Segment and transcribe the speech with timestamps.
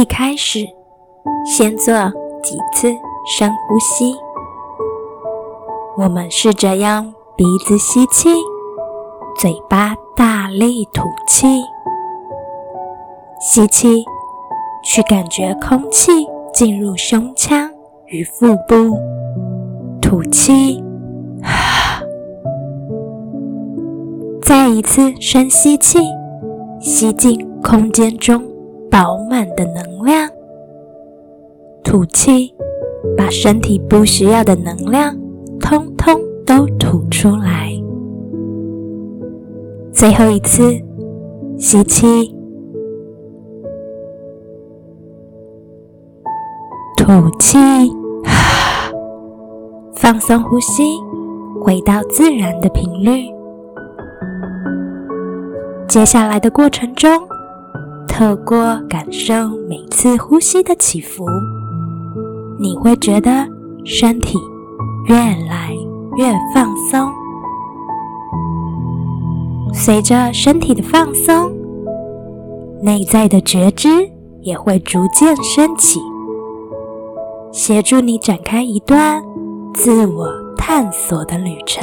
[0.00, 0.66] 一开始，
[1.44, 1.94] 先做
[2.42, 2.88] 几次
[3.36, 4.14] 深呼吸。
[5.98, 8.30] 我们试着用鼻子吸气，
[9.36, 11.60] 嘴巴大力吐气。
[13.42, 14.02] 吸气，
[14.82, 17.70] 去感觉空气进入胸腔
[18.06, 18.96] 与腹部；
[20.00, 20.82] 吐气，
[24.40, 25.98] 再一次深吸气，
[26.80, 28.42] 吸进空间中
[28.90, 29.84] 饱满的能；
[31.82, 32.52] 吐气，
[33.16, 35.16] 把身体不需要的能量
[35.58, 37.70] 通通都吐出来。
[39.92, 40.62] 最后一次，
[41.58, 42.34] 吸气。
[46.96, 47.06] 吐
[47.38, 47.58] 气，
[49.94, 50.98] 放松呼吸，
[51.60, 53.24] 回到自然的频率。
[55.88, 57.10] 接下来的过程中，
[58.06, 59.34] 透过感受
[59.68, 61.24] 每次呼吸的起伏，
[62.62, 63.30] 你会觉得
[63.86, 64.36] 身体
[65.06, 65.74] 越来
[66.18, 67.10] 越放松。
[69.72, 71.50] 随着身体的放松，
[72.82, 73.88] 内在的觉知
[74.42, 76.00] 也会逐渐升起。
[77.50, 79.22] 协助你展开一段
[79.72, 81.82] 自我探索的旅程。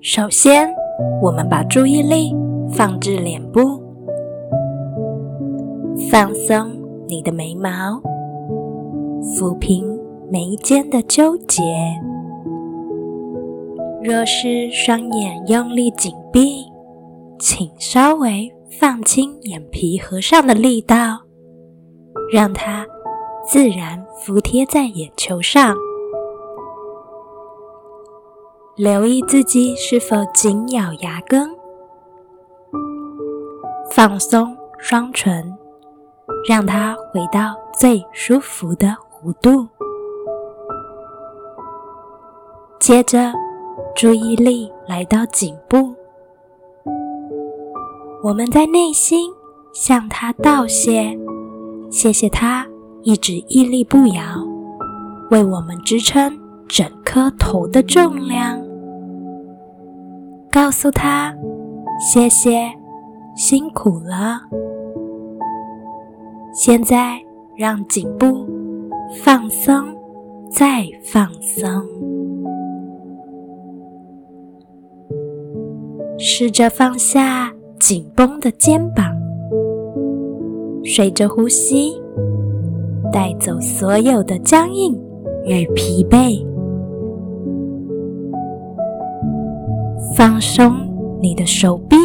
[0.00, 0.66] 首先，
[1.22, 2.34] 我们把注意力
[2.72, 3.82] 放置脸部，
[6.10, 6.70] 放松
[7.06, 8.00] 你的眉毛，
[9.22, 9.98] 抚平
[10.30, 11.62] 眉间的纠结。
[14.02, 16.64] 若是双眼用力紧闭，
[17.38, 18.52] 请稍微。
[18.78, 21.22] 放轻眼皮合上的力道，
[22.30, 22.86] 让它
[23.42, 25.74] 自然服贴在眼球上。
[28.76, 31.48] 留意自己是否紧咬牙根，
[33.90, 35.57] 放松双唇，
[36.48, 39.66] 让它回到最舒服的弧度。
[42.78, 43.32] 接着，
[43.94, 45.94] 注意力来到颈部。
[48.22, 49.30] 我们在内心
[49.72, 51.18] 向他道谢，
[51.90, 52.66] 谢谢他
[53.02, 54.22] 一直屹立不摇，
[55.30, 58.60] 为我们支撑整颗头的重量。
[60.50, 61.34] 告诉他
[62.00, 62.70] 谢谢，
[63.36, 64.40] 辛苦了。
[66.60, 67.16] 现在
[67.56, 68.44] 让颈部
[69.22, 69.72] 放松，
[70.50, 71.70] 再放松，
[76.18, 77.52] 试着放下。
[77.78, 79.06] 紧绷的肩膀，
[80.84, 81.92] 随着呼吸
[83.12, 85.00] 带走所有的僵硬
[85.44, 86.44] 与疲惫，
[90.16, 90.74] 放松
[91.22, 91.96] 你的手臂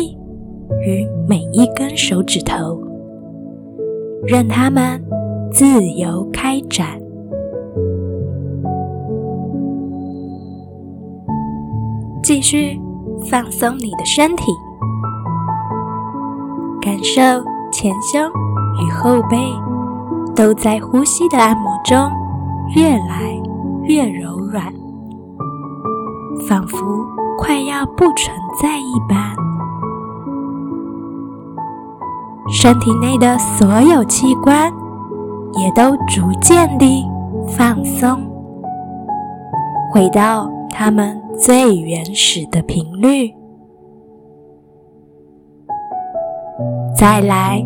[0.86, 2.80] 与每一根手指头，
[4.26, 5.04] 任它们
[5.52, 7.00] 自由开展。
[12.24, 12.80] 继续
[13.30, 14.52] 放松你的身体。
[16.82, 17.22] 感受
[17.72, 18.22] 前胸
[18.82, 19.38] 与后背
[20.36, 22.10] 都在呼吸的按摩中
[22.76, 23.38] 越来
[23.84, 24.74] 越柔软，
[26.48, 26.78] 仿佛
[27.38, 29.36] 快要不存在一般。
[32.52, 34.72] 身体内的所有器官
[35.60, 37.04] 也都逐渐地
[37.48, 38.20] 放松，
[39.92, 43.34] 回到它们最原始的频率。
[46.96, 47.66] 再来，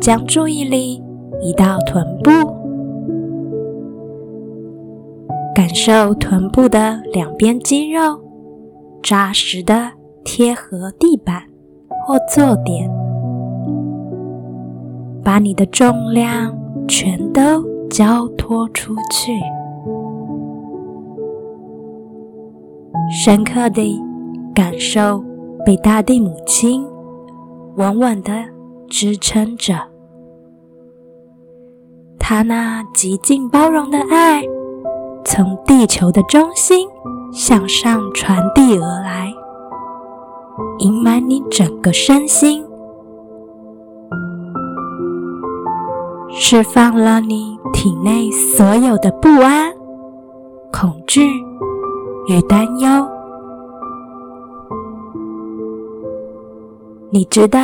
[0.00, 1.02] 将注意力
[1.40, 2.30] 移到臀部，
[5.54, 8.20] 感受臀部的两边肌肉
[9.02, 9.92] 扎实的
[10.24, 11.42] 贴合地板
[12.04, 12.90] 或坐垫，
[15.28, 16.56] 把你的重量
[16.88, 19.30] 全都交托出去，
[23.12, 24.00] 深刻地
[24.54, 25.22] 感受
[25.66, 26.82] 被大地母亲
[27.76, 28.32] 稳稳的。
[28.88, 29.74] 支撑着，
[32.18, 34.42] 他那极尽包容的爱，
[35.26, 36.88] 从地球的中心
[37.30, 39.30] 向上传递而来，
[40.78, 42.64] 盈满你整个身心，
[46.40, 49.72] 释放了你体内所有的不安、
[50.72, 51.28] 恐惧
[52.28, 52.88] 与担忧。
[57.10, 57.58] 你知道。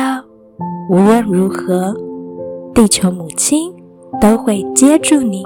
[0.87, 1.95] 无论如何，
[2.71, 3.73] 地球母亲
[4.21, 5.41] 都会接住你，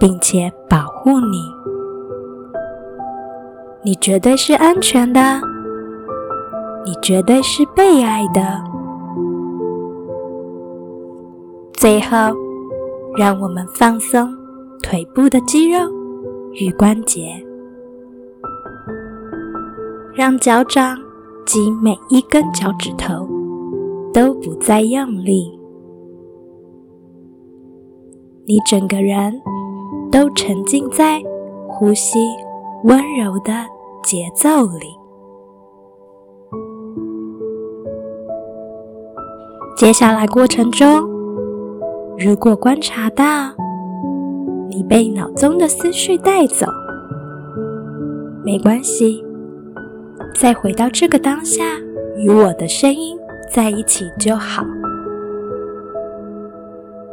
[0.00, 1.38] 并且保护你。
[3.84, 5.20] 你绝对是安全的，
[6.84, 8.71] 你绝对是被爱的。
[11.82, 12.16] 最后，
[13.16, 14.32] 让我们放松
[14.84, 15.80] 腿部的肌肉
[16.52, 17.44] 与关节，
[20.14, 20.96] 让脚掌
[21.44, 23.28] 及每一根脚趾头
[24.14, 25.58] 都不再用力。
[28.46, 29.42] 你整个人
[30.08, 31.20] 都沉浸在
[31.66, 32.20] 呼吸
[32.84, 33.52] 温柔的
[34.04, 34.86] 节奏里。
[39.76, 41.10] 接下来过程中，
[42.24, 43.24] 如果观察到
[44.68, 46.66] 你被脑中的思绪带走，
[48.44, 49.24] 没关系，
[50.32, 51.64] 再回到这个当下，
[52.16, 53.18] 与我的声音
[53.50, 54.64] 在一起就好。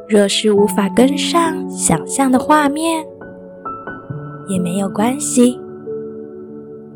[0.08, 3.04] 若是无法跟上想象的画面，
[4.48, 5.60] 也没有关系，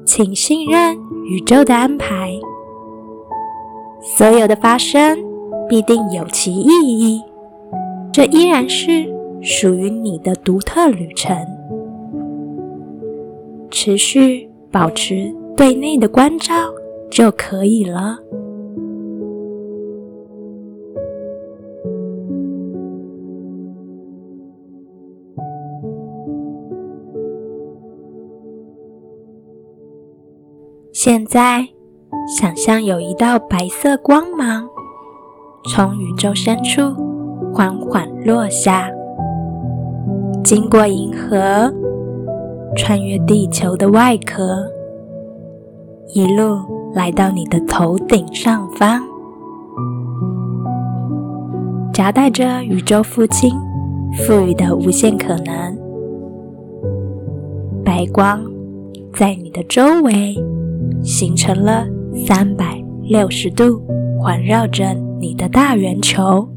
[0.05, 0.95] 请信任
[1.25, 2.31] 宇宙的安排。
[4.03, 5.17] 所有的发生
[5.67, 7.19] 必定有其意义，
[8.13, 9.11] 这依然是
[9.41, 11.35] 属于你的独特旅程。
[13.71, 16.53] 持续保持对内的关照
[17.09, 18.19] 就可以了。
[30.91, 31.67] 现在，
[32.39, 34.69] 想象有一道白色光芒
[35.65, 36.81] 从宇宙深处
[37.53, 38.89] 缓缓落下，
[40.43, 41.71] 经过银河，
[42.75, 44.65] 穿越地球的外壳，
[46.13, 46.57] 一路
[46.93, 49.01] 来到你的头顶上方，
[51.93, 53.53] 夹带着宇宙父亲
[54.17, 55.77] 赋予的无限可能。
[57.85, 58.41] 白光
[59.13, 60.35] 在你的周围。
[61.03, 61.85] 形成了
[62.25, 63.81] 三百六十度
[64.17, 66.47] 环绕着你的大圆球，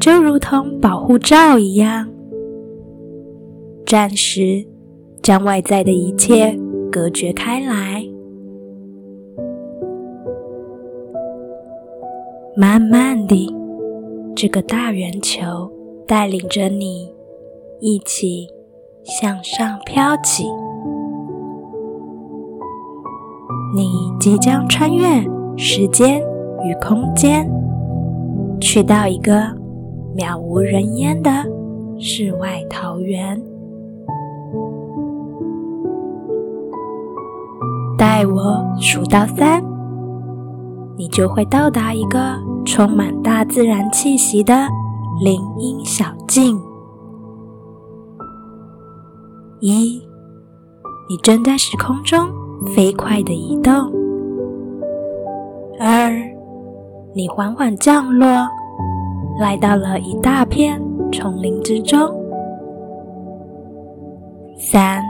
[0.00, 2.08] 就如同保护罩一样，
[3.84, 4.66] 暂时
[5.22, 6.58] 将外在的一切
[6.90, 8.02] 隔绝开来。
[12.56, 13.54] 慢慢地，
[14.34, 15.70] 这个大圆球
[16.06, 17.14] 带领着你
[17.78, 18.48] 一起
[19.04, 20.44] 向上飘起。
[23.76, 25.04] 你即将穿越
[25.58, 26.22] 时间
[26.64, 27.46] 与空间，
[28.60, 29.59] 去到一个
[30.16, 31.30] 渺无人烟的
[31.98, 33.40] 世外桃源。
[37.96, 39.62] 待我数到三，
[40.96, 44.54] 你就会到达一个充满大自然气息的
[45.22, 46.60] 林荫小径。
[49.60, 50.02] 一，
[51.08, 52.28] 你正在时空中。
[52.74, 53.72] 飞快的移动。
[55.80, 56.12] 二，
[57.14, 58.46] 你缓缓降落，
[59.38, 60.80] 来到了一大片
[61.12, 61.98] 丛林之中。
[64.58, 65.02] 三，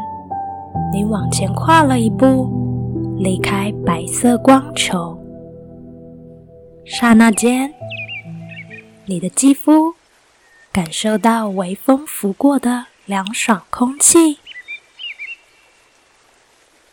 [0.93, 2.49] 你往前跨了一步，
[3.19, 5.19] 离开白色光球。
[6.85, 7.73] 刹那间，
[9.07, 9.95] 你的肌肤
[10.73, 14.39] 感受到微风拂过的凉爽空气。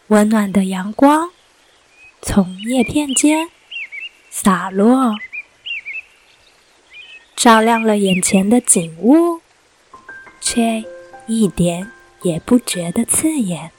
[0.08, 1.30] 温暖的阳光
[2.22, 3.50] 从叶片间
[4.30, 5.14] 洒落，
[7.38, 9.42] 照亮了眼前的景物，
[10.42, 10.84] 却
[11.28, 11.88] 一点
[12.24, 13.70] 也不觉得刺眼。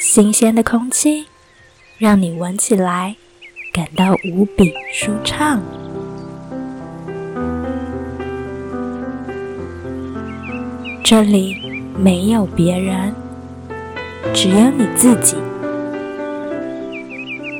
[0.00, 1.26] 新鲜的空气
[1.98, 3.14] 让你闻起来
[3.74, 5.60] 感到无比舒畅。
[11.04, 11.58] 这里
[11.98, 13.14] 没有别人。
[14.32, 15.36] 只有你自己，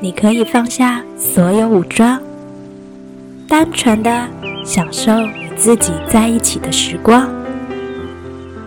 [0.01, 2.21] 你可以放下所有武装，
[3.57, 4.29] 单纯的
[4.65, 7.31] 享受与自己在一起的时光，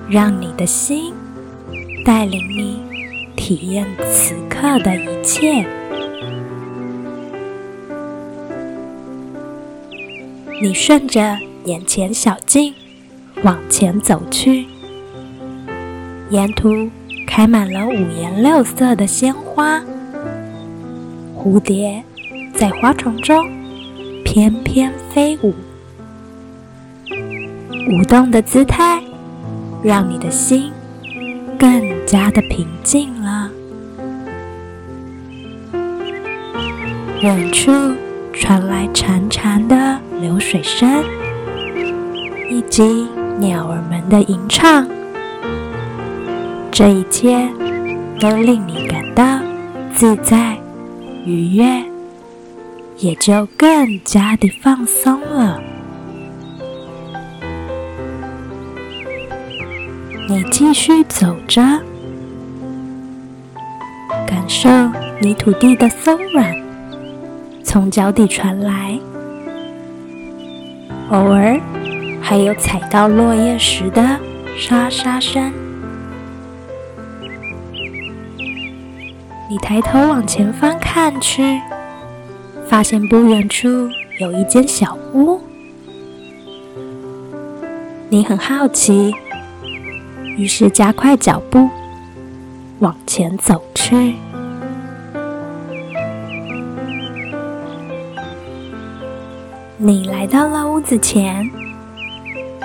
[0.10, 1.13] 让你的心
[2.06, 2.82] 带领你
[3.36, 5.65] 体验此刻的一切。
[10.62, 12.74] 你顺着眼前小径
[13.44, 14.67] 往前走去，
[16.29, 16.89] 沿途。
[17.27, 19.84] 开满了五颜六色的鲜花，
[21.36, 22.01] 蝴蝶
[22.56, 23.46] 在花丛中
[24.30, 25.54] 翩翩飞舞，
[27.90, 29.02] 舞动的姿态
[29.82, 30.70] 让你的心
[31.58, 33.50] 更加的平静了。
[37.22, 37.72] 远处
[38.34, 41.02] 传来潺潺的流水声，
[42.50, 43.08] 以及
[43.40, 44.86] 鸟儿们的吟唱。
[46.70, 47.48] 这一切
[48.20, 49.40] 都令你感到
[49.96, 50.58] 自在、
[51.26, 51.82] 愉悦，
[53.00, 55.62] 也就更加的放松了。
[60.27, 61.62] 你继续走着，
[64.25, 64.70] 感受
[65.22, 66.54] 泥土地的松软
[67.63, 69.00] 从脚底传来，
[71.12, 71.58] 偶尔
[72.22, 74.20] 还有踩到落叶时的
[74.58, 75.54] 沙沙声。
[79.50, 81.58] 你抬头往前方看去，
[82.70, 83.68] 发现不远处
[84.20, 85.40] 有一间小屋，
[88.10, 89.14] 你很好奇。
[90.38, 91.68] 于是加快脚步
[92.80, 94.16] 往前走去。
[99.78, 101.50] 你来到了屋子前，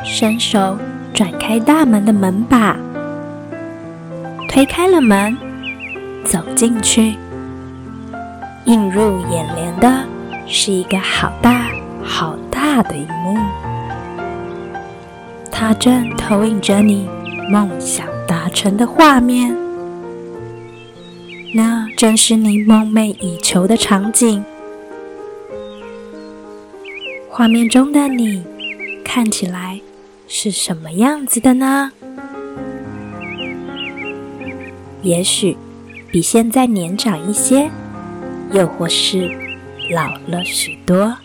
[0.04, 0.76] 伸手
[1.14, 2.76] 转开大门的门把，
[4.48, 5.36] 推开了门，
[6.24, 7.14] 走进去。
[8.66, 10.04] 映入眼帘的
[10.46, 11.70] 是一个好大
[12.02, 13.36] 好大的荧幕，
[15.50, 17.08] 它正投影着你。
[17.50, 19.54] 梦想达成的画面，
[21.54, 24.42] 那正是你梦寐以求的场景。
[27.28, 28.42] 画面中的你
[29.04, 29.80] 看起来
[30.28, 31.90] 是什么样子的呢？
[35.02, 35.56] 也许
[36.10, 37.68] 比现在年长一些，
[38.52, 39.30] 又或是
[39.90, 41.16] 老了许多。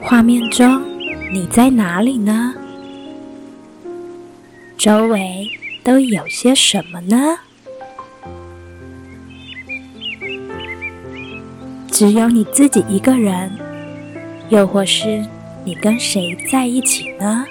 [0.00, 0.88] 画面中。
[1.32, 2.52] 你在哪里呢？
[4.76, 5.48] 周围
[5.84, 7.38] 都有些什么呢？
[11.88, 13.52] 只有你自己一个人，
[14.48, 15.24] 又或是
[15.64, 17.44] 你跟谁在一起呢？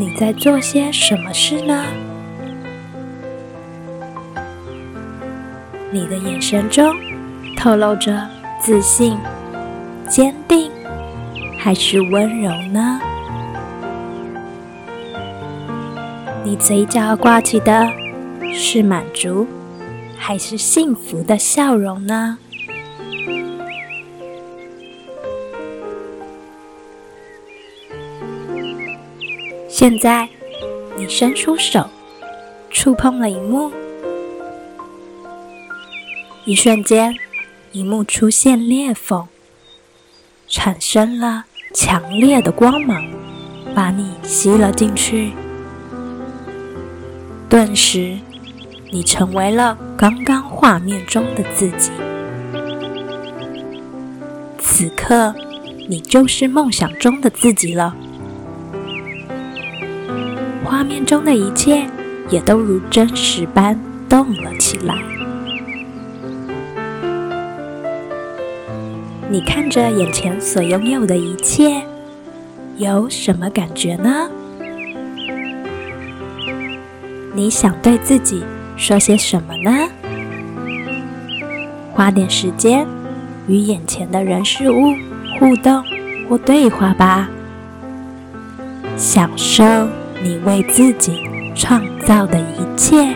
[0.00, 1.84] 你在做些什么事呢？
[5.90, 6.96] 你的眼神中
[7.54, 8.26] 透露着。
[8.62, 9.16] 自信、
[10.06, 10.70] 坚定，
[11.58, 13.00] 还是温柔呢？
[16.44, 17.90] 你嘴角挂起的
[18.52, 19.46] 是满足，
[20.18, 22.36] 还是幸福的笑容呢？
[29.80, 30.28] 现在，
[30.94, 31.88] 你伸出手，
[32.68, 33.72] 触碰了荧幕，
[36.44, 37.16] 一瞬间。
[37.72, 39.26] 荧幕出现裂缝，
[40.46, 43.02] 产生了强烈的光芒，
[43.74, 45.32] 把你吸了进去。
[47.48, 48.18] 顿时，
[48.92, 51.90] 你成为了刚刚画面中的自己。
[54.58, 55.34] 此刻，
[55.88, 57.96] 你就是梦想中的自己了。
[60.80, 61.84] 画面中的一切
[62.30, 64.94] 也都如真实般动了起来。
[69.28, 71.82] 你看着眼前所拥有的一切，
[72.78, 74.30] 有什么感觉呢？
[77.34, 78.42] 你想对自己
[78.74, 79.86] 说些什么呢？
[81.92, 82.86] 花点时间
[83.46, 84.94] 与眼前的人事物
[85.38, 85.84] 互动
[86.26, 87.28] 或对话吧，
[88.96, 89.62] 享受
[90.22, 91.22] 你为自己
[91.54, 93.14] 创造的一切。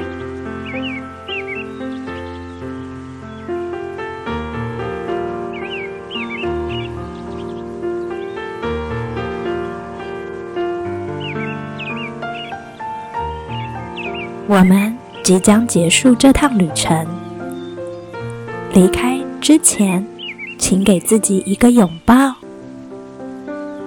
[14.46, 17.06] 我们即将结束这趟旅程。
[18.73, 20.06] 离开之前，
[20.58, 22.34] 请给自己一个拥抱。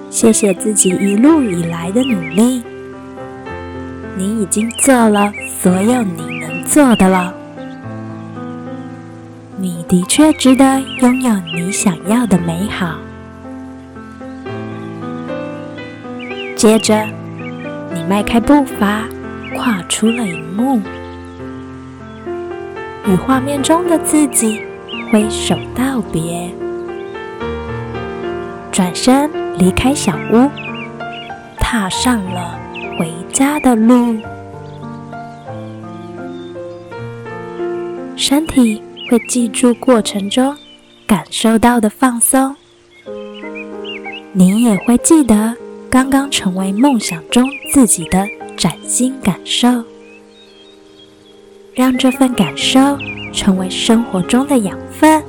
[0.09, 2.62] 谢谢自己一路以来的努力。
[4.17, 5.31] 你已经做了
[5.62, 7.33] 所有你能做的了。
[9.55, 12.95] 你的确值得拥有你想要的美好。
[16.55, 17.05] 接着，
[17.93, 19.03] 你迈开步伐。
[19.55, 20.79] 跨出了荧幕，
[23.07, 24.62] 与画面中的自己
[25.09, 26.51] 挥手道别，
[28.71, 30.47] 转身离开小屋，
[31.57, 32.56] 踏上了
[33.38, 34.17] 家的路。
[38.15, 40.58] 身体会记住过程中
[41.06, 42.56] 感受到的放松，
[44.34, 45.56] 你也会记得
[45.88, 48.27] 刚刚成为梦想中自己的。
[48.58, 49.67] 崭新感受，
[51.75, 52.79] 让这份感受
[53.32, 55.24] 成为生活中的养分，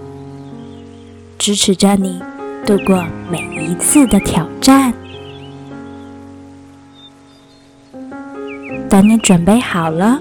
[1.39, 2.23] 支持着你
[2.65, 4.95] 度过每一次的挑战。
[8.91, 10.19] 等你准备好了，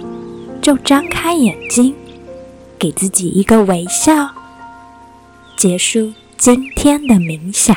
[0.62, 1.96] 就张开眼睛，
[2.78, 4.30] 给自己一个微笑，
[5.56, 7.76] 结束今天的冥想。